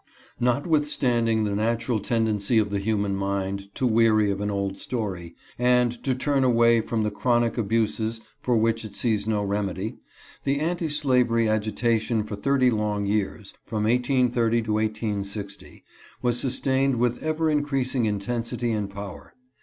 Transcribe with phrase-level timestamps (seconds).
[0.41, 5.35] H^TOTWITHSTANDING the natural tendency of the _UN human mind to weary of an old story,
[5.59, 9.97] and to turn away from chronic abuses for which it sees no remedy,
[10.43, 15.83] the anti slavery agitation for thirty long years (from 1830 to 1860)
[16.23, 19.35] was sustained with ever increasing intensity and power.